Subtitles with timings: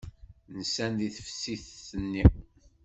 [0.57, 2.25] Nsan deg teftist-nni.